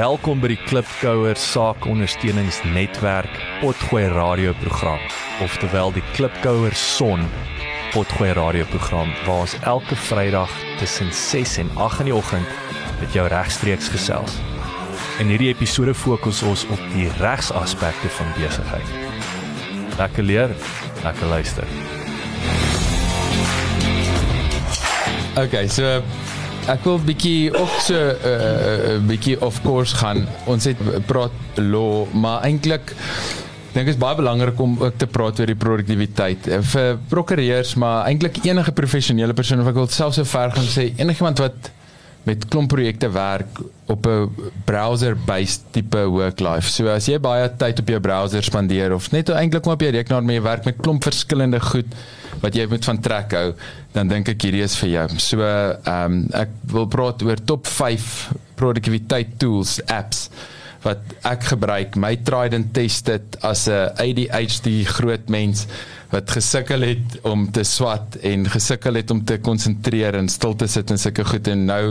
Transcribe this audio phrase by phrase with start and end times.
[0.00, 5.02] Welkom by die Klipkouer Saakondersteuningsnetwerk Potgooi radioprogram,
[5.44, 7.26] oftewel die Klipkouer Son
[7.92, 12.48] Potgooi radioprogram waar ons elke Vrydag tussen 6 en 8 in die oggend
[13.02, 14.38] met jou regstreeks gesels.
[15.20, 18.96] In hierdie episode fokus ons op die regsaspekte van besigheid.
[20.00, 20.56] Lekker leer,
[21.04, 21.68] lekker luister.
[25.36, 26.00] Okay, so
[26.68, 30.26] ek wil bietjie ook so 'n uh, uh, bietjie of course gaan.
[30.46, 32.94] Ons het praat law, maar eintlik
[33.72, 38.06] dink dit is baie belangrik om ook te praat oor die produktiwiteit vir prokureurs, maar
[38.10, 41.70] eintlik enige professionele persoon of ek wil selfs so ver gaan sê enigiemand wat
[42.28, 43.60] met klomp projekte werk
[43.90, 46.68] op 'n browser-based tipe work life.
[46.68, 50.24] So as jy baie tyd op jou browser spandeer of net eintlik op jou rekenaar
[50.24, 51.86] mee werk met klomp verskillende goed
[52.40, 53.54] wat jy moet van trek hou,
[53.92, 55.08] dan dink ek hierdie is vir jou.
[55.18, 60.28] So ehm um, ek wil praat oor top 5 produktiwiteit tools, apps
[60.82, 61.96] wat ek gebruik.
[62.00, 65.66] My tried and tested as 'n ADHD groot mens
[66.10, 70.66] wat gesukkel het om te swat en gesukkel het om te konsentreer en stil te
[70.66, 71.84] sit en sulke goed en nou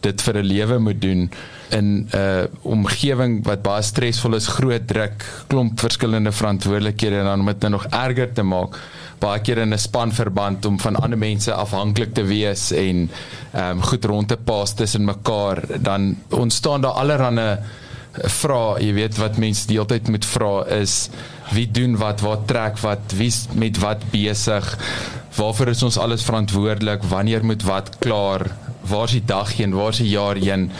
[0.00, 1.30] dit vir 'n lewe moet doen
[1.70, 7.40] in 'n uh, omgewing wat baie stresvol is, groot druk, klomp verskillende verantwoordelikhede en dan
[7.40, 8.76] om dit nou nog erger te maak
[9.18, 13.10] baie keer in 'n spanverband om van ander mense afhanklik te wees en
[13.52, 17.58] ehm um, goed rond te pas tussen mekaar dan ontstaan daar allerlei
[18.24, 21.06] vra, jy weet wat mense die hele tyd moet vra is
[21.54, 24.66] wie doen wat, wat trek wat, wie met wat besig?
[25.36, 27.04] Waarvoor is ons alles verantwoordelik?
[27.10, 28.48] Wanneer moet wat klaar?
[28.86, 29.74] Waar is die dag heen?
[29.76, 30.70] Waar is die jaar heen?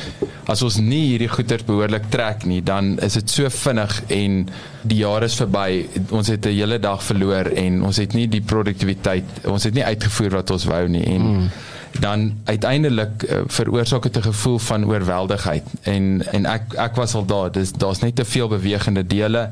[0.47, 4.43] As ons nie hierdie goeder behoorlik trek nie, dan is dit so vinnig en
[4.87, 5.87] die jaar is verby.
[6.11, 9.84] Ons het 'n hele dag verloor en ons het nie die produktiwiteit, ons het nie
[9.84, 11.50] uitgevoer wat ons wou nie en mm
[12.01, 15.65] dan uiteindelik uh, veroorsaak dit 'n gevoel van oorweldigheid.
[15.83, 17.53] En en ek ek was al daar.
[17.53, 19.51] Dis daar's net te veel bewegende dele.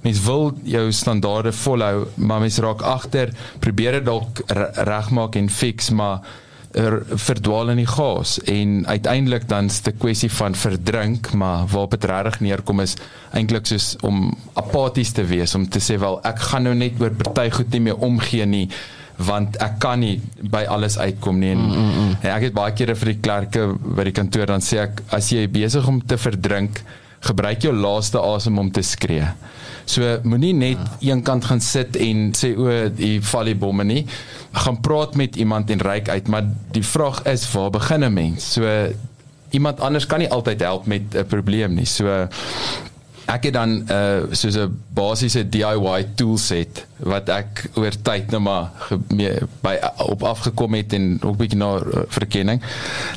[0.00, 3.28] Mens wil jou standaarde volhou maar mens raak agter
[3.58, 4.42] probeer dit dalk
[4.74, 6.20] regmaak en fix maar
[6.76, 12.04] er, verdwaal in die gas en uiteindelik dan 'n kwessie van verdrink maar waar dit
[12.04, 12.96] regtig neerkom is
[13.32, 17.10] eintlik soos om apaties te wees om te sê wel ek gaan nou net oor
[17.10, 18.68] party goed nie meer omgee nie
[19.16, 20.20] want ek kan nie
[20.52, 21.50] by alles uitkom nie.
[21.54, 22.14] En, mm, mm, mm.
[22.20, 25.30] en ek het baie kere vir die klerke by die kantoor dan sê ek as
[25.32, 26.82] jy besig om te verdrink
[27.26, 29.26] gebruik jou laaste asem om te skree.
[29.86, 31.12] So moenie net ja.
[31.12, 34.02] een kant gaan sit en sê o die val die bomme nie.
[34.52, 38.52] Gaan praat met iemand en reik uit maar die vraag is waar begin 'n mens?
[38.52, 38.66] So
[39.50, 41.86] iemand anders kan nie altyd help met 'n probleem nie.
[41.86, 42.28] So
[43.26, 48.70] ek het dan uh soos 'n basiese DIY toolset wat ek oor tyd nou maar
[49.62, 49.74] by
[50.06, 52.62] op afgekom het en ook bietjie na uh, verkenning.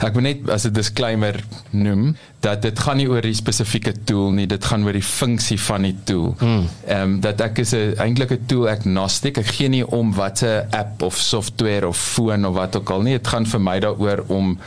[0.03, 4.31] Ek wil net as 'n disclaimer noem dat dit gaan nie oor die spesifieke tool
[4.31, 6.36] nie, dit gaan oor die funksie van die tool.
[6.40, 6.68] Hmm.
[6.88, 9.38] Ehm um, dat ek is 'n eintlik 'n tool agnostic.
[9.38, 13.18] Ek gee nie om watter app of software of foon of wat ook al nie.
[13.18, 14.58] Dit gaan vir my daaroor om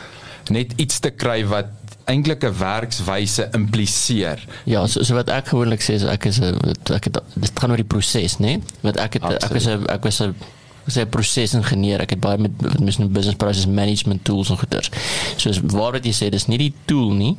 [0.51, 1.65] net iets te kry wat
[2.05, 4.39] eintlik 'n werkswyse impliseer.
[4.65, 6.57] Ja, so, so wat ek gewoonlik sê is ek is 'n
[6.93, 8.45] ek het dit gaan oor die proses, né?
[8.45, 8.61] Nee?
[8.81, 9.43] Want ek het Absoluut.
[9.43, 10.35] ek is 'n ek was 'n
[10.85, 12.01] was 'n prosesingenieur.
[12.01, 14.89] Ek het baie met met my business process management tools en goeders.
[15.37, 17.37] So is waar wat jy sê, dis nie die tool nie.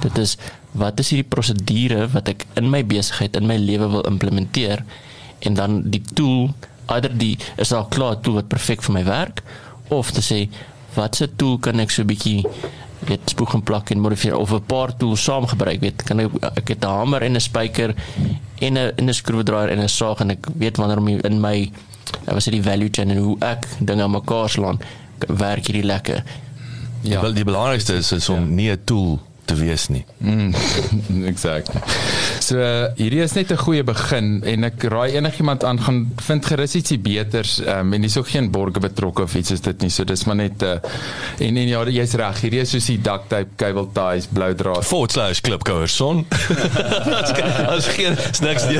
[0.00, 0.36] Dit is
[0.72, 4.84] wat is hierdie prosedure wat ek in my besigheid, in my lewe wil implementeer
[5.38, 6.54] en dan die tool,
[6.86, 9.42] either die is al klaar tool wat perfek vir my werk
[9.88, 10.48] of te sê
[10.94, 12.44] watse tool kan ek so 'n bietjie
[13.08, 16.30] weet spoeg en plak en modifieer of 'n paar tools saam gebruik weet kan ek
[16.54, 17.94] ek het 'n hamer en 'n spyker
[18.58, 21.70] en 'n en 'n skroewedraaier en 'n saag en ek weet wanneer om in my
[22.24, 24.78] wat is die value chain en hoe ek dinge aan mekaar slaan
[25.26, 26.22] werk hierdie lekker
[27.00, 28.54] ja wel die belangrikste is, is om ja.
[28.54, 30.04] nie 'n tool te wees nie.
[30.18, 30.54] Mm,
[31.32, 31.80] exactly.
[32.46, 32.62] So
[32.94, 35.98] hierdie is net 'n goeie begin en ek raai enigiemand aan gaan
[36.28, 39.82] vind gerus ietsie beters um, en dis ook geen borge betrokke of iets is dit
[39.82, 39.90] nie.
[39.90, 40.78] So dis maar net uh,
[41.42, 42.40] en en ja, jy's reg.
[42.44, 44.86] Hierdie is soos die duct tape, cable ties, blou draad.
[44.86, 46.26] Fortslash klipkouer son.
[47.74, 48.14] As geen
[48.46, 48.78] niks nie.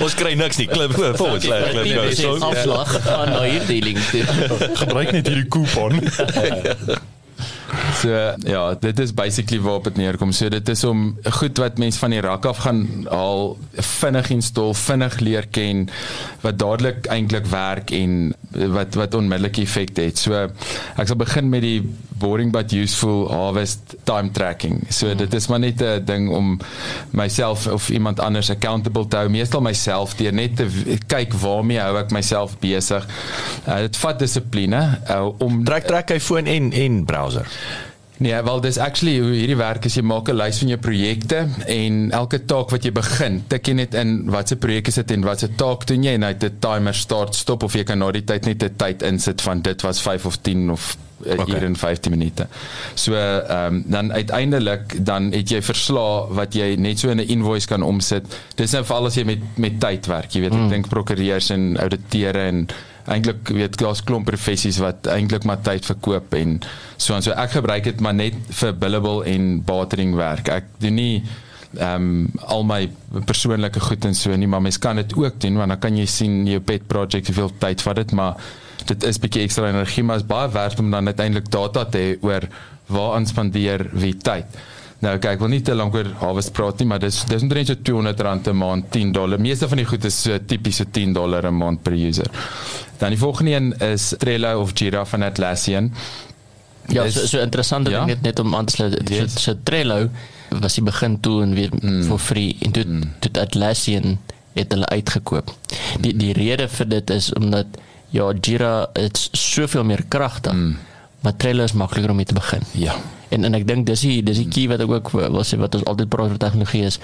[0.00, 0.70] Ons kry niks nie.
[0.72, 2.48] Klip fortslash klipkouer son.
[2.48, 4.00] Afslag aan nou hierdie link.
[4.80, 6.00] Gebruik net hierdie coupon.
[7.72, 8.10] So
[8.44, 10.32] ja, dit is basically waarop dit neerkom.
[10.32, 14.74] So dit is om goed wat mense van die rak af gaan haal, vinnig install,
[14.76, 15.86] vinnig leer ken
[16.42, 20.20] wat dadelik eintlik werk en wat wat onmiddellik effek het.
[20.20, 21.80] So ek sal begin met die
[22.22, 24.82] boring but useful harvest time tracking.
[24.88, 25.18] So hmm.
[25.24, 26.58] dit is maar net 'n ding om
[27.10, 30.68] myself of iemand anders accountable te hou, meestal myself deur net te
[31.06, 33.06] kyk waarmee hou ek myself besig.
[33.66, 37.46] Uh, dit vat dissipline uh, om trek trek hy foon en en browser.
[38.22, 41.38] Nee, wel dis actually hoe hierdie werk is jy maak 'n lys van jou projekte
[41.66, 45.24] en elke taak wat jy begin, tik jy net in watse projek is dit en
[45.26, 48.10] watse taak doen jy en hy het 'n timer start stop of jy kan na
[48.12, 51.44] die tyd net 'n tyd insit van dit was 5 of 10 of okay.
[51.46, 52.46] hier in 15 minute.
[52.94, 57.28] So ehm um, dan uiteindelik dan het jy verslae wat jy net so in 'n
[57.28, 58.24] invoice kan omsit.
[58.54, 60.64] Dis nou veral as jy met met tyd werk, jy weet, mm.
[60.64, 62.68] ek dink prokureurs en ouditeure en
[63.10, 66.58] eintlik weet klas klomp professies wat eintlik maar tyd verkoop en
[66.96, 70.48] so en so ek gebruik dit maar net vir billable en bartering werk.
[70.52, 71.14] Ek doen nie
[71.72, 72.82] ehm um, al my
[73.24, 76.04] persoonlike goed en so nie, maar mens kan dit ook doen want dan kan jy
[76.06, 78.36] sien jou pet project hoeveel tyd vat dit, maar
[78.86, 82.14] dit is bietjie ekstra energie maar is baie werd om dan uiteindelik data te hê
[82.20, 82.48] oor
[82.92, 84.60] waar aanspandeer wie tyd.
[85.02, 87.74] Nou kyk, wil nie te lank oor harvest praat nie, maar dis dis omtrent so
[87.74, 89.40] 200 rand 'n maand, 10 dollar.
[89.40, 92.30] Meeste van die goed is so tipiese 10 dollar 'n maand per user.
[92.98, 95.92] Dan die volgende een is Trello of Jira van Atlassian.
[96.86, 98.04] Ja, is, so, so interessant ja?
[98.04, 99.08] ding net om aan te sluit.
[99.08, 99.32] Yes.
[99.32, 100.08] So, so Trello
[100.60, 102.02] was die begin toe en weer mm.
[102.04, 103.02] for free en toe mm.
[103.18, 104.18] toe Atlassian
[104.52, 105.54] het hulle uitgekoop.
[106.00, 107.66] Die die rede vir dit is omdat
[108.10, 110.52] ja, Jira het soveel meer kragtig.
[110.52, 110.78] Mm.
[111.20, 112.62] Maar Trello is makliker om mee te begin.
[112.70, 112.94] Ja.
[113.32, 115.76] En en ek dink dis die dis die key wat ek ook wil sê wat
[115.78, 117.00] ons altyd praat oor tegnologie is.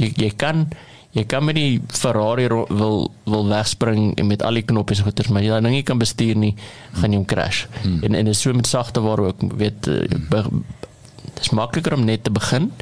[0.00, 0.66] Jy jy kan
[1.16, 5.46] jy kan met die Ferrari wil wil wegspring en met al die knoppies goeters, maar
[5.46, 6.54] jy dan nie kan bestuur nie,
[6.98, 7.64] gaan jy hom crash.
[7.82, 8.02] Mm.
[8.04, 10.64] En en is so met sagte waar ook weet mm.
[11.38, 12.72] dis makliker om net te begin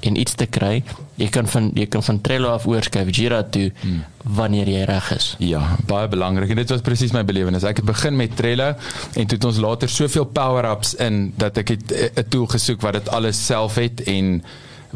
[0.00, 0.82] en iets te kry.
[1.16, 4.04] Jy kan van jy kan van Trello af oorskuif Jira toe hmm.
[4.36, 5.30] wanneer jy reg is.
[5.38, 7.64] Ja, baie belangrik en dit was presies my belewenis.
[7.64, 11.76] Ek het begin met Trello en toe het ons later soveel power-ups in dat ek
[11.76, 14.42] 'n tool gesoek wat dit alles self het en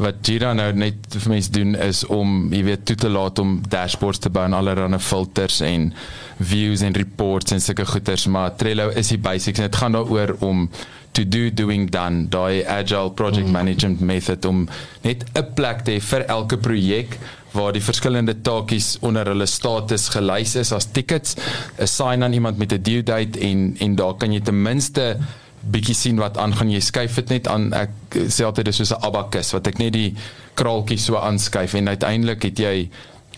[0.01, 3.59] wat Jira nou net vir mense doen is om jy weet toe te laat om
[3.69, 5.91] dashboards te bou en allerlei filters en
[6.39, 10.35] views en reports en sulke goeders maar Trello is die basics en dit gaan daaroor
[10.39, 10.69] om
[11.11, 13.51] to do doing done daai agile project mm.
[13.51, 14.67] management method om
[15.03, 17.19] net 'n plek te hê vir elke projek
[17.51, 21.35] waar die verskillende taakies onder hulle status gelys is as tickets
[21.77, 25.17] assign aan iemand met 'n due date en en daar kan jy ten minste
[25.61, 27.89] bietjie sien wat aangaan jy skuif dit net aan ek
[28.33, 30.15] sê altyd dis soos 'n abacus wat ek net die
[30.53, 32.89] kraaltjies so aanskuif en uiteindelik het jy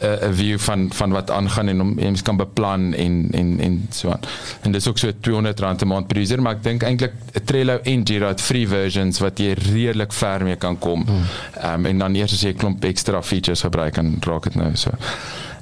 [0.03, 3.87] 'n uh, view van van wat aangaan en om mens kan beplan en en en
[3.89, 4.19] so aan.
[4.61, 7.13] En dis ook so 200 rand 'n maand per user, maar ek dink eintlik
[7.45, 11.05] Trello en Jira het free versions wat jy redelik ver mee kan kom.
[11.05, 11.23] Hmm.
[11.61, 14.55] Ehm um, en dan eers as jy 'n klomp ekstra features gebruik en raak dit
[14.55, 14.91] nou so.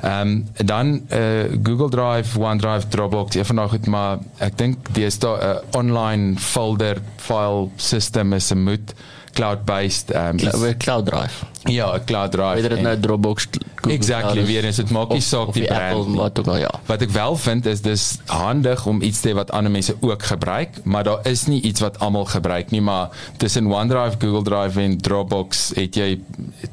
[0.01, 1.19] Ehm um, dan uh,
[1.63, 6.37] Google Drive, OneDrive, Dropbox, effe nog goed, maar ek dink dis daar 'n uh, online
[6.37, 9.20] folder file system is 'n moet cloud
[9.65, 11.45] based um Cl cloud drive.
[11.69, 15.53] Ja cloud drive whether it nou dropbox Google exactly weer is dit maak nie saak
[15.53, 16.71] die brand Apple, wat ook al ja.
[16.85, 20.81] Wat ek wel vind is dis handig om iets te wat ander mense ook gebruik
[20.83, 24.97] maar daar is nie iets wat almal gebruik nie maar tussen OneDrive Google Drive en
[24.97, 26.19] Dropbox het jy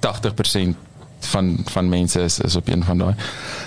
[0.01, 0.88] 80%
[1.21, 3.15] van van mense is is op een van daai.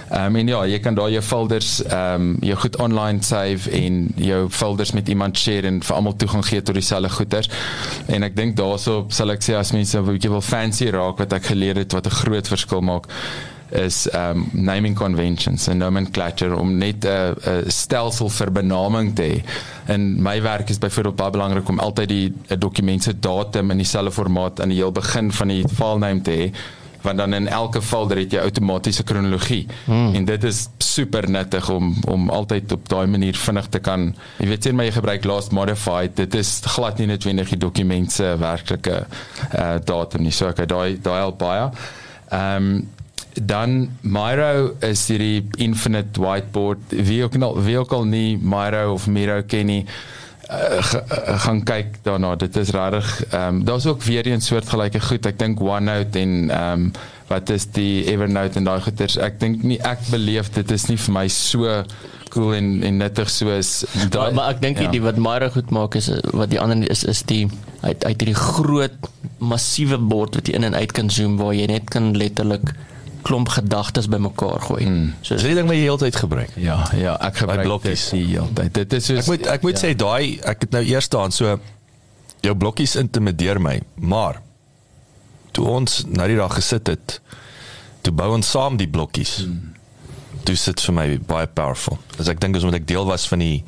[0.10, 3.72] Ehm um, en ja, jy kan daar jou folders ehm um, jou goed online save
[3.72, 7.50] en jou folders met iemand share en vir almal toegang gee tot dieselfde goeders.
[8.06, 11.34] En ek dink daaroor sal ek sê as mense 'n bietjie wil fancy raak wat
[11.34, 13.08] ek geleer het wat 'n groot verskil maak
[13.72, 19.44] is um naming conventions en nomenclature om net 'n uh, stelsel vir benaming te hê.
[19.86, 24.12] En my werk is byvoorbeeld baie belangrik om altyd die dokument se datum in dieselfde
[24.12, 26.52] formaat aan die heel begin van die file name te hê
[27.04, 29.68] want dan in elke val dat jy outomatiese kronologie.
[29.86, 30.14] Hmm.
[30.16, 34.48] en dit is super nuttig om om altyd op daai manier vinnig te kan jy
[34.48, 38.36] weet sien maar jy gebruik last modified dit is glad nie noodwendig die dokument se
[38.38, 40.34] werklike uh, datum nie.
[40.36, 41.70] So ek daai daai al baie.
[42.32, 42.90] Ehm um,
[43.34, 49.08] dan Miro is hierdie infinite whiteboard wie ook al wie ook al nie Miro of
[49.08, 49.86] Miro ken nie
[50.52, 52.36] uh, gaan kyk daarna.
[52.36, 55.26] Dit is regtig ehm um, daar's ook weer 'n soortgelyke goed.
[55.26, 56.92] Ek dink OneNote en ehm um,
[57.28, 59.18] wat is die Evernote en daai goeters.
[59.18, 61.84] Ek dink nie ek beleef dit is nie vir my so
[62.32, 63.72] cool en en nuttig soos
[64.14, 64.92] daai maar ek dink ja.
[64.94, 67.48] die wat Mara goed maak is wat die ander is is die
[67.82, 71.68] uit uit hierdie groot massiewe bord wat jy in en uit kan zoom waar jy
[71.72, 72.74] net kan letterlik
[73.22, 74.84] klomp gedagtes bymekaar gooi.
[74.86, 75.10] Hmm.
[75.22, 76.56] So dis die ding wat jy heeltyd gebruik.
[76.60, 78.74] Ja, ja, ek gebruik blokkies die heeltyd.
[78.78, 79.84] Dit is soos Ek moet ek moet ja.
[79.84, 81.58] sê daai ek het nou eers staan so
[82.42, 84.42] jou blokkies intimideer my, maar
[85.54, 87.20] toe ons na die dag gesit het,
[88.02, 89.36] toe bou ons saam die blokkies.
[89.46, 89.78] Hmm.
[90.42, 92.00] Dit sit vir my baie powerful.
[92.18, 93.62] As ek dink as moet ek deel was van die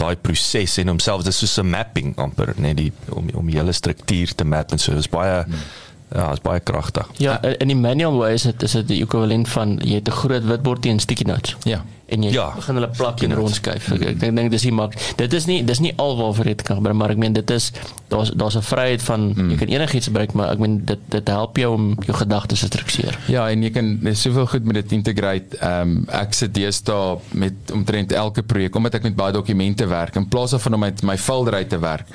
[0.00, 3.72] daai proses en homself dis so 'n mapping amper net die om om die hele
[3.72, 5.84] struktuur te map en so dis baie hmm
[6.14, 7.08] Ja, is baie kragtig.
[7.18, 10.18] Ja, in die manual way is dit is dit die ekwivalent van jy het 'n
[10.22, 11.56] groot witbord en sticky notes.
[11.64, 11.84] Ja.
[12.06, 12.52] En jy Ja.
[12.54, 13.92] begin hulle plak en rondskuif.
[13.92, 14.94] Ek ek dink dink dis nie mak.
[15.16, 17.72] Dit is nie dis nie alwaar dit kan maar ek meen dit is
[18.08, 19.50] daar's daar's 'n vryheid van mm.
[19.50, 22.66] jy kan enigiets gebruik, maar ek meen dit dit help jou om jou gedagtes te
[22.66, 23.18] struktureer.
[23.26, 25.56] Ja, en jy kan dis soveel goed met dit integrate.
[25.58, 30.16] Ehm um, ek sit deesdae met omtrent elke projek omdat ek met baie dokumente werk
[30.16, 32.06] in plaas daarvan om met my folder uit te werk.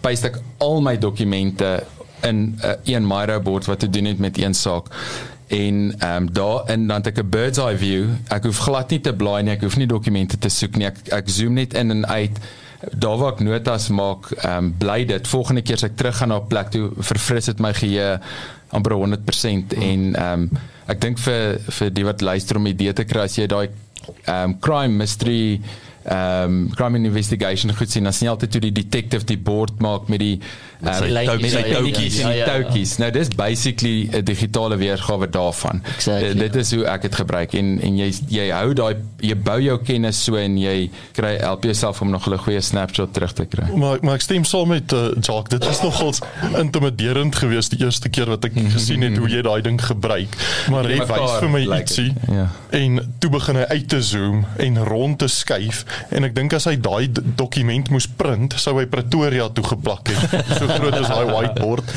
[0.00, 1.84] Paste ek al my dokumente
[2.22, 4.86] in 'n uh, een Miro bord wat te doen het met een saak.
[5.46, 8.04] En ehm um, daar in dan het ek 'n bird's eye view.
[8.28, 10.86] Ek hoef glad nie te blaai nie, ek hoef nie dokumente te soek nie.
[10.86, 12.38] Ek ek zoom net in en uit.
[12.92, 15.28] Daar waar ek notas maak, ehm um, bly dit.
[15.28, 18.20] Volgende keer as ek terug gaan na 'n plek toe, verfris dit my geheue
[18.68, 19.82] amper 100% hmm.
[19.82, 20.48] en ehm um,
[20.86, 24.52] ek dink vir vir die wat luister om idee te kry as jy daai ehm
[24.52, 25.60] um, crime mystery
[26.06, 29.80] ehm um, crime investigation goed sien dan sien jy altyd hoe die detective die bord
[29.82, 30.36] maak met die
[30.80, 32.46] Met sy lyntjies, met die ja, ja, ja, en die ja, ja.
[32.50, 37.14] touwtjies nou dis basically 'n digitale weergawe daarvan Exactly, Uh, dit is hoe ek dit
[37.14, 41.36] gebruik en en jy jy hou daai jy bou jou kennis so en jy kry
[41.40, 44.68] help jouself om nog 'n goeie snapshot terug te kry Maar maar ek stem saam
[44.68, 45.48] met uh, Jacques.
[45.48, 46.20] Dit was nogals
[46.58, 50.36] intimiderend geweest die eerste keer wat ek gesien het hoe jy daai ding gebruik.
[50.70, 52.12] Maar hy wys vir my lyk ietsie.
[52.32, 52.48] ja.
[52.76, 56.66] En toe begin hy uit te zoom en rond te skuif en ek dink as
[56.68, 60.24] hy daai dokument moes print, sou hy Pretoria toe geplak het.
[60.56, 61.94] So groot is daai whiteboard.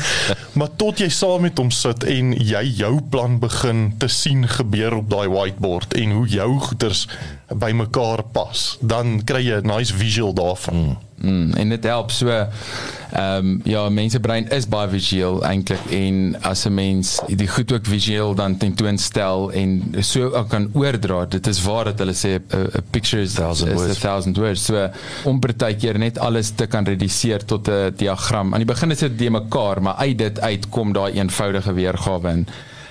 [0.52, 4.98] Maar tot jy saam met hom sit en jy jou plan begin te sien gebeur
[5.00, 7.06] op daai whiteboard en hoe jou goeders
[7.54, 10.96] bymekaar pas, dan kry jy 'n nice visual daarvan.
[11.20, 16.36] Mm, en dit help so ehm um, ja mense brein is baie visueel eintlik en
[16.40, 21.62] as 'n mens die goed ook visueel dan tentoonstel en so kan oordra dit is
[21.62, 23.96] waar dat hulle sê 'n 'n picture is Thousand is words.
[23.96, 24.88] a thousand words so
[25.24, 29.18] om partykeer net alles te kan reduseer tot 'n diagram aan die begin is dit
[29.18, 32.46] die mekaar maar uit dit uitkom daai eenvoudige weergawe en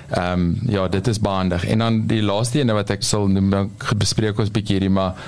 [0.09, 1.65] Ehm um, ja, dit is baandig.
[1.65, 5.19] En dan die laaste ene wat ek sal noem, dan bespreek ons bietjie hierdie maar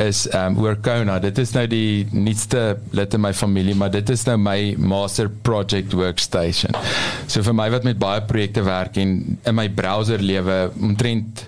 [0.00, 1.18] is ehm um, oor Kona.
[1.18, 5.28] Dit is nou die nuutste lid in my familie, maar dit is nou my master
[5.42, 6.76] project workstation.
[7.26, 11.46] So vir my wat met baie projekte werk en in my browser lewe omtrent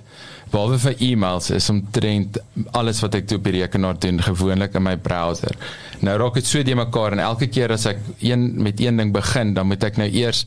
[0.52, 2.36] behalwe vir e-mails is omtrent
[2.76, 5.56] alles wat ek toe op die rekenaar doen gewoonlik in my browser.
[6.04, 9.14] Nou raak dit so de mekaar en elke keer as ek een met een ding
[9.14, 10.44] begin, dan moet ek nou eers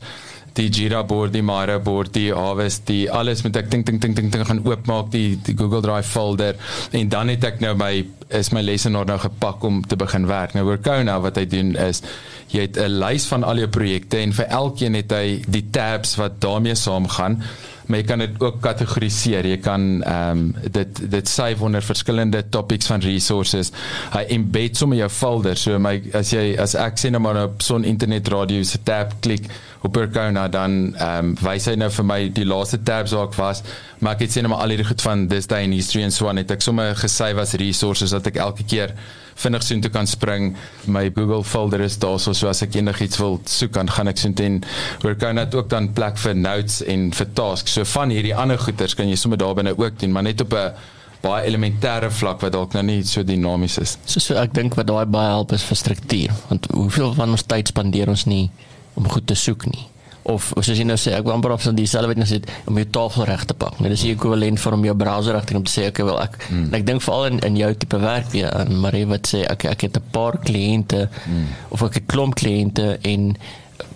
[0.56, 4.14] die Jira board, die Miro board, die Harvest, die alles moet ek ding ding ding
[4.16, 6.56] ding ding gaan oopmaak die die Google Drive folder
[6.96, 7.92] en dan het ek nou my
[8.34, 10.56] is my lesenaar nou gepak om te begin werk.
[10.56, 12.02] Nou Workona wat hy doen is
[12.50, 16.16] jy het 'n lys van al jou projekte en vir elkeen het hy die tabs
[16.16, 17.42] wat daarmee saamgaan
[17.86, 19.46] maar jy kan dit ook kategoriseer.
[19.46, 23.72] Jy kan ehm um, dit dit save onder verskillende topics van resources.
[24.14, 25.56] Hy embed sommer jou folder.
[25.56, 29.14] So my as jy as ek sien nou maar op son internet radio se tab
[29.20, 29.46] klik
[29.86, 33.38] op Percona dan ehm um, wys hy nou vir my die laaste tabs waar ek
[33.38, 33.62] was.
[33.98, 36.14] Maar ek het sien nou maar al hierdie goed van this day in history en
[36.14, 38.96] so aan het ek sommer gesave as resources dat ek elke keer
[39.36, 40.56] vinnig soontoe kan spring.
[40.86, 44.20] My Google folder is daar so, so as ek enigiets wil soek dan gaan ek
[44.22, 44.60] soontoe en
[45.04, 47.76] Workona het ook dan plek vir notes en vir tasks.
[47.76, 50.72] So van hierdie ander goeders kan jy sommer daarbinne ook doen, maar net op 'n
[51.20, 53.98] baie elementêre vlak wat dalk nou nie so dinamies is.
[54.04, 57.42] So, so ek dink wat daai baie help is vir struktuur, want hoeveel van ons
[57.42, 58.50] tyd spandeer ons nie
[58.94, 59.95] om goed te soek nie.
[60.26, 62.40] Of soos jy nou sê, ek wil amper op so dieselfde wat jy nou sê
[62.66, 63.78] om jou tafel reg te pak.
[63.80, 66.06] Net dis die ekwivalent vir om jou browser reg te doen om te sê okay,
[66.08, 66.64] wel ek mm.
[66.80, 69.86] ek dink veral in in jou tipe werk weer aan Marie wat sê ek ek
[69.86, 71.46] het 'n paar kliënte mm.
[71.70, 73.36] of ek het 'n klomp kliënte en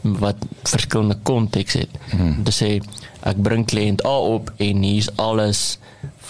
[0.03, 1.91] wat verskillende konteks het.
[2.13, 2.43] Mm.
[2.45, 2.71] Dit sê
[3.21, 5.79] ek bring kliënt A op en hier's alles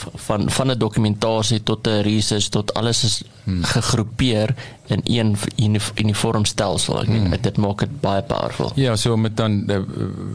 [0.00, 3.64] van van 'n dokumentasie tot 'n research tot alles is hmm.
[3.64, 4.54] gegroepeer
[4.86, 7.00] in een unif uniform stelsel.
[7.00, 7.40] Ek meen hmm.
[7.40, 8.72] dit maak dit baie powerful.
[8.74, 9.78] Ja, so om dit dan uh,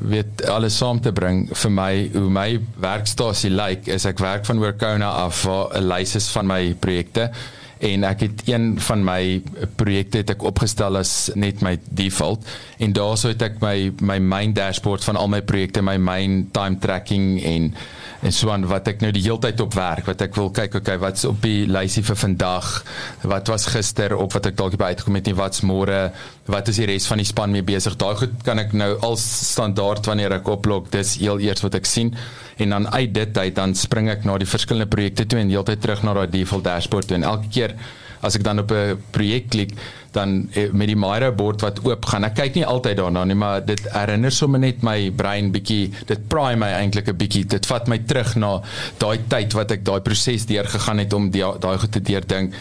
[0.04, 4.60] weet alles saam te bring vir my hoe my werkstasie lyk is ek werk van
[4.60, 7.32] Workona af waar 'n lys is van my projekte
[7.86, 9.20] en ek het een van my
[9.78, 12.46] projekte het ek opgestel as net my default.
[12.82, 16.80] En daarso het ek my my main dashboard van al my projekte, my main time
[16.82, 17.72] tracking en
[18.26, 20.96] en so aan wat ek nou die heeltyd op werk wat ek wil kyk okay
[20.98, 22.70] wat's op die lysie vir vandag
[23.28, 26.00] wat was gister op wat ek dalk by uitgekom het nie wat's môre
[26.52, 27.96] wat is die res van die span mee besig?
[27.98, 31.90] Daai goed kan ek nou al standaard wanneer ek oplog dis heel eers wat ek
[31.90, 32.14] sien.
[32.62, 35.82] En dan uit dit uit dan spring ek na die verskillende projekte toe en heeltyd
[35.82, 37.18] terug na daai default dashboard toe.
[37.18, 37.75] En elke keer
[38.22, 39.72] as ek dan op 'n projek klik
[40.12, 42.24] dan eh, met die Miro bord wat oop gaan.
[42.24, 46.28] Ek kyk nie altyd daarna nie, maar dit herinner sommer net my brein bietjie, dit
[46.32, 47.46] praai my eintlik 'n bietjie.
[47.46, 48.62] Dit vat my terug na
[48.98, 52.54] daai tyd wat ek daai proses deurgegaan het om daai goed te deurdink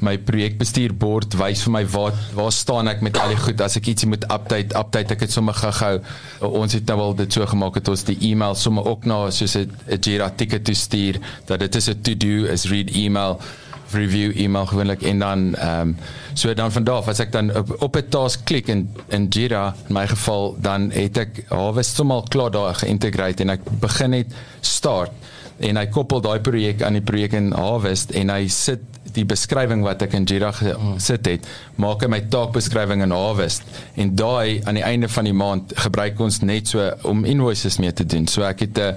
[0.00, 3.90] my projekbestuurbord wys vir my waar waar staan ek met al die goed as ek
[3.92, 6.00] ietsie moet update update ek het sommer gehou
[6.48, 9.56] ons het nou al dit so gemaak het ons die e-mail sommer ook na soos
[9.56, 13.40] 'n Jira ticket te stuur dat dit is 'n to do is read email
[13.92, 15.96] review e-mail gewoonlik en dan ehm um,
[16.34, 19.74] so dan van daar as ek dan op, op 'n task klik in in Jira
[19.88, 24.34] in my geval dan het ek Harvest sommer klaar daar geïntegreer en ek begin net
[24.60, 25.10] start
[25.58, 28.80] en hy koppel daai projek aan die projek in Harvest en hy sit
[29.14, 31.48] die beskrywing wat ek in Jira gesit het
[31.82, 33.66] maak hy my taakbeskrywing in Harvest
[34.00, 37.92] en daai aan die einde van die maand gebruik ons net so om invoices mee
[37.92, 38.28] te doen.
[38.28, 38.94] So ek het 'n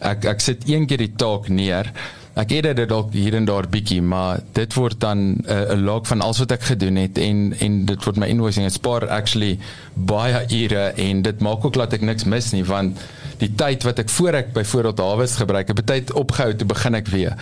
[0.00, 1.92] ek ek sit een keer die taak neer
[2.34, 6.06] Ek het dit dalk hier en daar bietjie, maar dit word dan 'n uh, log
[6.06, 8.64] van alles wat ek gedoen het en en dit word my invoicing.
[8.66, 9.58] Dit spaar actually
[9.94, 12.98] baie ure en dit maak ook dat ek niks mis nie want
[13.38, 17.06] die tyd wat ek voor ek byvoorbeeld Hawes gebruik, het betyd opgehou te begin ek
[17.06, 17.36] weer.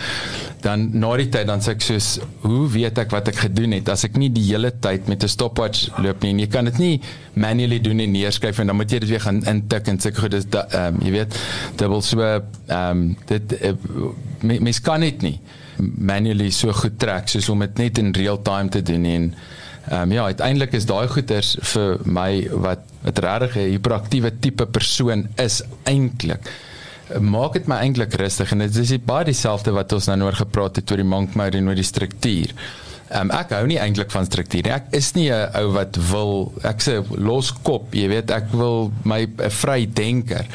[0.61, 3.89] Dan na die tyd dan sê ek soos hoe weet ek wat ek gedoen het
[3.89, 6.31] as ek nie die hele tyd met 'n stopwatch loop nie.
[6.31, 7.01] En jy kan dit nie
[7.33, 10.31] manually doen en neerskryf en dan moet jy dit weer gaan intik en sê goed
[10.31, 11.39] dis ehm um, jy weet
[11.77, 13.73] dubbel so ehm um, dit uh,
[14.43, 15.39] mens kan dit nie
[15.77, 19.33] manually so goed trek soos om dit net in real time te doen en
[19.83, 24.65] ehm um, ja uiteindelik is daai goeters vir my wat wat regtig 'n hiperaktiewe tipe
[24.65, 26.47] persoon is eintlik
[27.19, 30.75] maak dit my eintlik rustig en dit is baie dieselfde wat ons nou oor gepraat
[30.75, 32.55] het oor die monk mode en oor die struktuur
[33.13, 34.71] Um, ek hou nie eintlik van struktuur nie.
[34.73, 38.91] Ek is nie 'n ou wat wil ek sê los kop, jy weet, ek wil
[39.03, 40.45] my 'n vry denker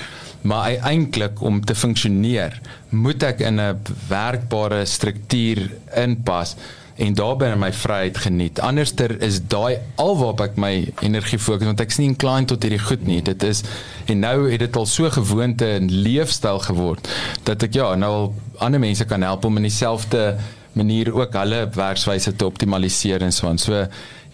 [0.43, 6.57] maar eintlik om te funksioneer moet ek in 'n werkbare struktuur inpas
[6.99, 8.61] en daarbey my vryheid geniet.
[8.61, 10.73] Anderster is daai alwaarop ek my
[11.07, 13.21] energie fokus want ek is nie inclined tot hierdie goed nie.
[13.23, 13.63] Dit is
[14.07, 17.09] en nou het dit al so gewoonte en leefstyl geword
[17.47, 20.39] dat ek ja, nou al ander mense kan help om in dieselfde
[20.79, 23.59] manier ook hulle werkswyse te optimaliseer en so aan.
[23.59, 23.87] So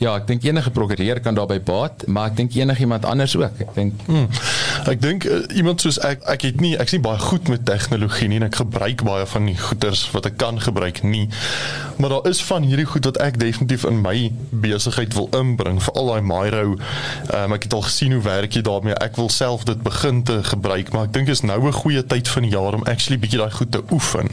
[0.05, 3.61] ja, ek dink enige prokureur kan daarbey baat, maar ek dink enigiemand anders ook.
[3.65, 4.27] Ek dink hmm.
[4.91, 8.29] ek dink uh, iemand soos ek ek het nie ek's nie baie goed met tegnologie
[8.31, 11.27] nie en ek gebruik baie van die goeders wat ek kan gebruik nie.
[12.01, 14.17] Maar daar is van hierdie goed wat ek definitief in my
[14.65, 16.77] besigheid wil inbring, veral daai Miro.
[17.31, 18.99] Um, ek het al gesien hoe werk jy daarmee.
[19.05, 22.29] Ek wil self dit begin te gebruik, maar ek dink is nou 'n goeie tyd
[22.29, 24.29] van die jaar om actually bietjie daai goed te oefen.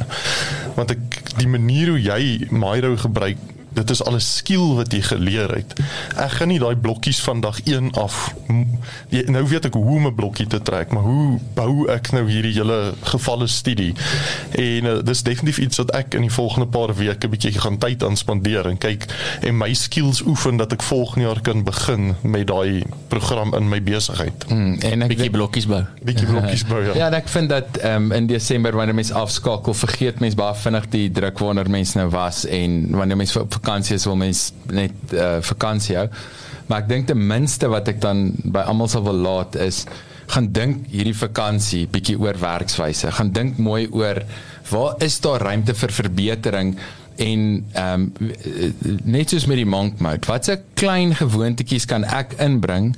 [0.75, 3.37] Want ek die manier hoe jy Miro gebruik
[3.73, 5.75] dit is alles skill wat jy geleer het.
[6.15, 8.33] Ek gaan nie daai blokkies van dag 1 af
[9.09, 12.53] nou weet ek hoe om 'n blokkie te trek, maar hoe bou ek nou hierdie
[12.53, 13.93] hele gevalle studie?
[14.51, 18.03] En uh, dis definitief iets wat ek in die volgende paar weke bietjie gaan tyd
[18.03, 19.05] aan spandeer en kyk
[19.41, 23.81] en my skills oefen dat ek volgende jaar kan begin met daai program in my
[23.83, 24.45] besigheid.
[24.47, 25.83] Hmm, en ek bietjie blokkies bou.
[26.03, 26.95] Bietjie blokkies bou ja.
[27.01, 31.07] Ja, ek vind dat um, in Desember wanneer mense afskakel, vergeet mense baie vinnig die
[31.11, 35.97] druk wanneer mense nou was en wanneer mense vakansie is wil mens net uh, vakansie
[35.97, 36.07] hou.
[36.67, 39.85] Maar ek dink ten minste wat ek dan by almal sal wil laat is
[40.31, 43.11] gaan dink hierdie vakansie bietjie oor werkswyse.
[43.11, 44.21] Gaan dink mooi oor
[44.71, 46.75] waar is daar ruimte vir verbetering
[47.21, 47.41] en
[47.75, 48.31] ehm um,
[49.03, 50.25] net soos met die monk mode.
[50.29, 52.93] Watse klein gewoontetjies kan ek inbring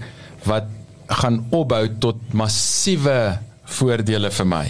[0.46, 0.70] wat
[1.10, 3.40] gaan opbou tot massiewe
[3.80, 4.66] voordele vir my.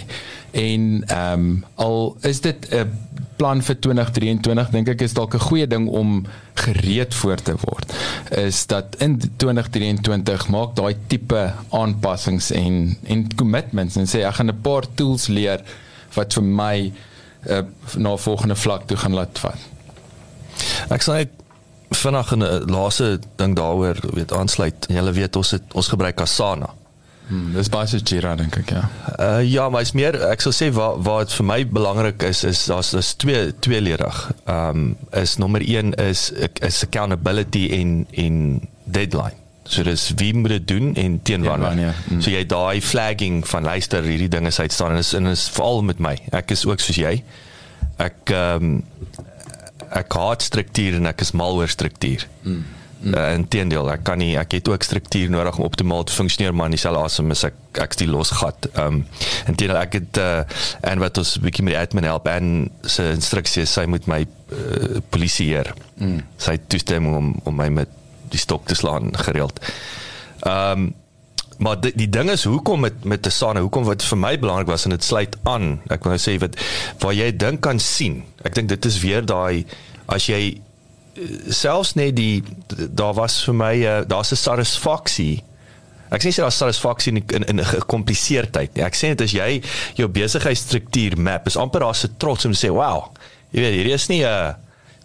[0.64, 2.88] En ehm um, al is dit 'n
[3.36, 7.94] plan vir 2023 dink ek is dalk 'n goeie ding om gereed voor te word
[8.30, 14.50] is dat in 2023 maak daai tipe aanpassings en en commitments en sê ek gaan
[14.50, 15.60] 'n paar tools leer
[16.14, 16.92] wat vir my
[17.50, 17.62] uh,
[17.96, 19.58] na volgende vlak toe gaan laat vat.
[20.94, 21.26] Ek sê
[21.90, 24.86] vinnig 'n laaste ding daaroor weet aansluit.
[24.88, 26.70] Julle weet ons het ons gebruik Asana.
[27.28, 28.82] Hmm, dis baie so Jira dink ek ja.
[29.16, 32.42] Uh ja, maar is meer ek sal sê waar waar dit vir my belangrik is
[32.44, 34.20] is daar's daar's twee tweeledig.
[34.44, 34.90] Ehm um,
[35.22, 36.28] is nommer 1 is
[36.60, 38.36] is accountability en en
[38.84, 39.40] deadline.
[39.64, 41.80] So dis wie moet dit doen en teen wanneer.
[41.80, 41.92] Ja.
[42.08, 42.20] Hmm.
[42.20, 45.82] So jy daai flagging van luister hierdie dinge is uitstaan en is en is veral
[45.82, 46.18] met my.
[46.36, 47.16] Ek is ook soos jy.
[47.96, 48.82] Ek ehm um,
[49.94, 52.26] ek haat struktuur en ek is mal oor struktuur.
[53.04, 53.12] Hmm.
[53.12, 56.72] Uh, inteendeel, ek kan nie ek het ook struktuur nodig om optimaal te funksioneer maar
[56.72, 58.70] dieselfde asem is ek ek die losgat.
[58.72, 59.02] Ehm um,
[59.50, 60.40] inteendeel ek het uh,
[60.88, 65.04] en wat ons bietjie met die admin help en sy instruksies sy moet my uh,
[65.12, 65.74] polisieer.
[66.00, 66.22] Mm.
[66.40, 67.92] Sy toestemming om om my met
[68.32, 69.60] die stok te slaan gereeld.
[70.40, 70.92] Ehm um,
[71.62, 74.88] maar die, die ding is hoekom met met Asana hoekom wat vir my belangrik was
[74.88, 76.56] en dit sluit aan ek wil nou sê wat
[77.04, 79.62] waar jy dink kan sien ek dink dit is weer daai
[80.10, 80.40] as jy
[81.48, 85.42] selfs net die daar was vir my uh, daar's 'n satisfaksie
[86.10, 89.62] ek sê daar's satisfaksie in in, in 'n gecompliseerdheid ek sê dit as jy
[89.94, 93.12] jou besigheidsstruktuur map is amper daar's 'n trots om te sê wow
[93.50, 94.54] jy weet hier is nie 'n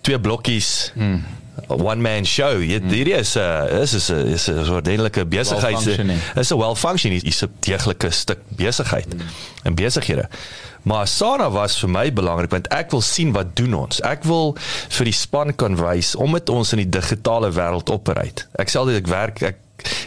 [0.01, 0.91] twee blokkies.
[0.95, 1.23] Mm
[1.67, 2.59] one man show.
[2.61, 2.93] Jy mm.
[2.93, 5.77] hierdie is 'n uh, is is 'n is 'n ordentlike besigheid.
[6.35, 9.21] Is 'n well functioning is 'n deeglike stuk besigheid mm.
[9.63, 10.29] en besighede.
[10.83, 13.99] Maar Asana was vir my belangrik want ek wil sien wat doen ons.
[14.01, 14.55] Ek wil
[14.97, 18.45] vir die span kan wys om dit ons in die digitale wêreld opereer.
[18.59, 19.57] Ek sê altyd ek werk ek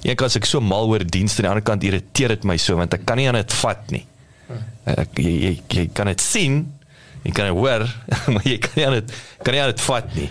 [0.02, 2.76] een kant ek so mal oor dienste aan die ander kant irriteer dit my so
[2.76, 4.04] want ek kan nie aan dit vat nie.
[4.88, 6.64] Ek jy, jy, jy kan dit sien,
[7.22, 7.86] jy kan dit hoor,
[8.32, 10.30] maar jy kan nie aan dit kan nie aan dit vat nie.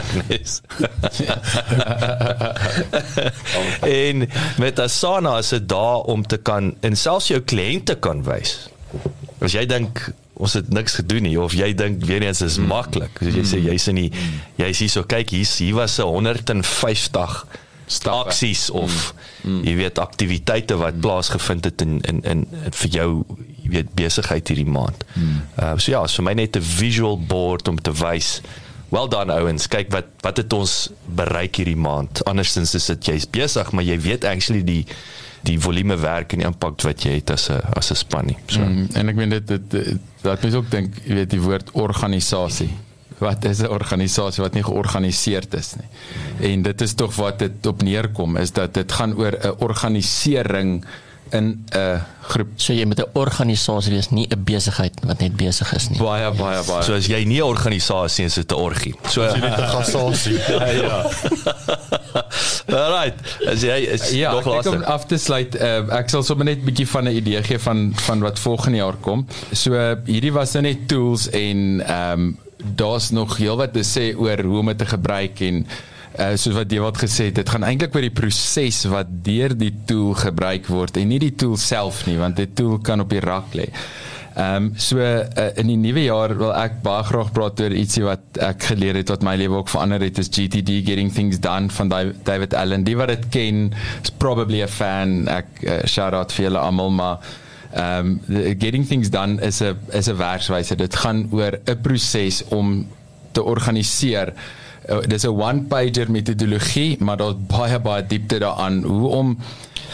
[0.00, 0.60] Agnes.
[4.04, 8.68] en met Asana is dit daar om te kan en selfs jou kliënte kan wys.
[9.40, 13.20] As jy dink ons het niks gedoen nie of jy dink weer eens is maklik.
[13.24, 14.10] As jy sê jy's in die
[14.60, 17.44] jy's hier so kyk hier hier was 'n 150
[18.06, 19.64] aksies of mm.
[19.66, 21.00] jy weet aktiwiteite wat mm.
[21.00, 23.10] plaasgevind het in in in vir jou
[23.70, 25.04] weet besigheid hierdie maand.
[25.14, 25.42] Mm.
[25.58, 28.40] Uh so ja, so my net 'n visual board om te wys
[28.90, 29.68] Well done ouens.
[29.70, 32.24] Kyk wat wat het ons bereik hierdie maand.
[32.26, 34.82] Andersins is dit jy's besig, maar jy weet actually die
[35.46, 38.36] die volume werk en die impak wat jy het as 'n as 'n span nie.
[38.46, 41.70] So mm, en ek meen dit dit laat mens ook dink, jy weet die woord
[41.72, 42.70] organisasie.
[43.18, 45.88] Wat is 'n organisasie wat nie georganiseer is nie?
[46.52, 50.84] En dit is tog wat dit op neerkom is dat dit gaan oor 'n organisering
[51.32, 52.48] in 'n groep.
[52.56, 55.98] So jy moet 'n organisasie wees, nie 'n besigheid wat net besig is nie.
[55.98, 56.82] Baie baie baie.
[56.82, 58.94] So as jy nie 'n organisasie is, is dit 'n orgie.
[59.08, 60.38] So jy net 'n gasasie.
[60.52, 60.66] ja.
[60.66, 60.98] ja.
[62.66, 63.14] Alright.
[63.46, 64.70] As jy is ja, nog laaste.
[64.70, 67.58] Om af te sluit, uh, ek sal sommer net 'n bietjie van 'n idee gee
[67.58, 69.26] van van wat volgende jaar kom.
[69.52, 74.12] So uh, hierdie was nou net tools en ehm um, daar's nog heelwat te sê
[74.16, 75.66] oor hoe om dit te gebruik en
[76.18, 79.54] uh, soos wat jy wat gesê het, dit gaan eintlik oor die proses wat deur
[79.56, 83.10] die tool gebruik word en nie die tool self nie, want die tool kan op
[83.12, 83.68] die rak lê.
[84.30, 88.04] Ehm um, so uh, in die nuwe jaar wil ek baie graag praat oor ietsie
[88.06, 91.66] wat ek geleer het wat my lewe ook verander het is GTD getting things done
[91.74, 92.86] van David Allen.
[92.86, 95.26] Die wat dit ken is probably a fan.
[95.28, 97.26] Ek uh, shout out vir julle almal maar
[97.74, 100.78] ehm um, getting things done is 'n is 'n werkswyse.
[100.78, 102.86] Dit gaan oor 'n proses om
[103.32, 104.32] te organiseer
[105.06, 108.82] dis 'n one pager metodologie, maar daar's baie baie diepte daaraan.
[108.82, 109.38] Hoe om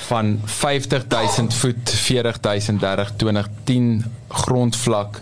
[0.07, 5.21] van 50000 voet 40000 30 20 10 grondvlak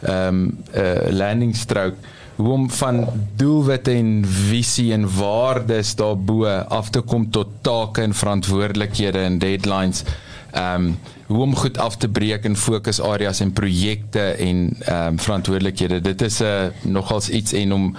[0.00, 1.96] ehm um, uh, landing stroke
[2.36, 8.14] hoe om van doelwitte en visie en waardes daarbo af te kom tot take en
[8.14, 10.02] verantwoordelikhede en deadlines
[10.50, 15.18] ehm um, hoe om goed af te breek in fokusareas en projekte en ehm um,
[15.18, 16.00] verantwoordelikhede.
[16.00, 17.96] Dit is 'n uh, nogals iets en om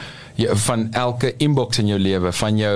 [0.67, 2.75] van elke inbox in jou lewe, van jou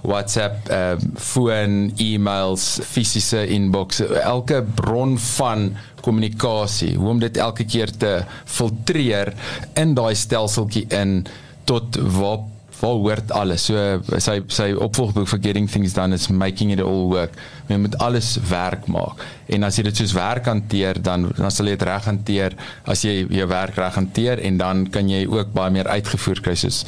[0.00, 7.92] WhatsApp, uh, foon, e-mails, fisiese inbox, elke bron van kommunikasie, hoe om dit elke keer
[7.92, 8.14] te
[8.48, 9.34] filtreer
[9.80, 11.20] in daai stelseltjie in
[11.68, 12.46] tot waar
[12.80, 13.66] waar hoort alles.
[13.68, 17.36] So sy sy opvolgboek for getting things done is making it all work.
[17.70, 19.22] Jy moet alles werk maak.
[19.50, 22.56] En as jy dit soos werk hanteer, dan dan sal jy dit reg hanteer
[22.90, 26.54] as jy jou werk reg hanteer en dan kan jy ook baie meer uitgevoer kry
[26.58, 26.84] soos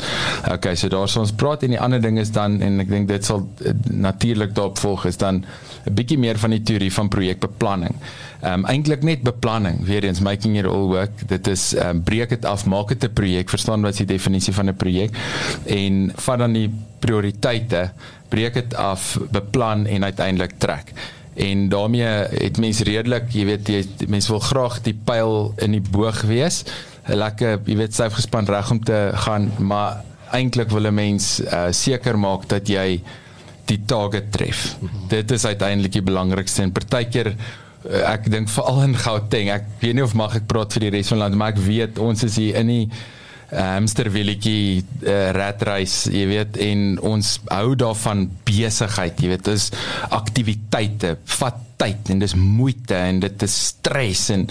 [0.50, 3.24] Okay, so daar's ons praat en die ander ding is dan en ek dink dit
[3.24, 5.44] sal uh, natuurlik daarop volg is dan
[5.86, 7.96] 'n bietjie meer van die teorie van projekbeplanning.
[8.42, 11.28] Ehm um, eintlik net beplanning, weer eens making it all work.
[11.28, 14.14] Dit is ehm um, breek dit af, maak dit 'n projek, verstaan wat is die
[14.14, 15.10] definisie van 'n projek
[15.66, 17.90] en vat dan die prioriteite,
[18.32, 20.92] breek dit af, beplan en uiteindelik trek.
[21.34, 25.84] En daarmee het mense redelik, jy weet, jy mense wil graag die pyl in die
[25.84, 26.64] boog wees.
[27.08, 31.40] 'n Lekker, jy weet, syf gespan reg om te gaan, maar eintlik wil 'n mens
[31.40, 33.02] uh, seker maak dat jy
[33.66, 34.76] die target tref.
[34.80, 35.08] Mm -hmm.
[35.08, 37.34] Dit is uiteindelik die belangrikste en partykeer
[37.82, 39.50] Eh, ek dink veral in Gauteng.
[39.50, 41.62] Ek weet nie of mag ek praat vir die res van die land, maar ek
[41.64, 42.84] weet ons is hier in die
[43.52, 49.68] hamsterwilletjie uh, ratreis, jy weet, en ons hou daarvan besigheid, jy weet, dis
[50.08, 54.46] aktiwiteite, vat tyd en dis moeite en dit is stres en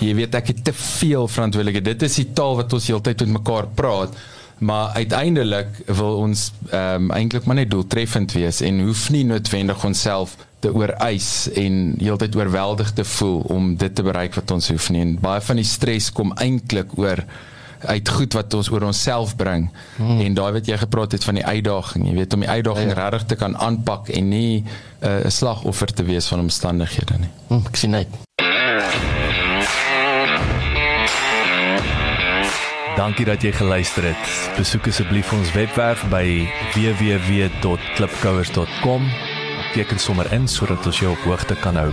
[0.00, 1.88] jy weet ek het te veel verantwoordelikheid.
[1.92, 4.16] Dit is die taal wat ons heeltyd met mekaar praat.
[4.60, 9.84] Maar uiteindelik wil ons ehm um, eintlik maar net doeltreffend wees en hoef nie noodwendig
[9.88, 14.90] onsself te ooreis en heeltyd oorweldig te voel om dit te bereik wat ons hoef
[14.92, 15.00] nie.
[15.00, 17.24] En baie van die stres kom eintlik oor
[17.84, 19.70] uit goed wat ons oor onsself bring.
[19.96, 20.20] Hmm.
[20.20, 22.96] En daai wat jy gepraat het van die uitdaging, jy weet om die uitdaging ja,
[22.96, 23.08] ja.
[23.08, 24.68] regtig te kan aanpak en nie uh,
[25.08, 27.30] 'n uh, slagoffer te wees van omstandighede nie.
[27.48, 28.08] Hmm, ek sien net.
[32.96, 34.52] Dankie dat jy geluister het.
[34.56, 39.10] Besoek asseblief ons webwerf by www.klipkouers.com
[39.72, 41.92] teken sommer in sodat ons jou op hoogte kan hou.